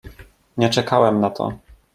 [0.57, 1.57] "Nie czekałem na to."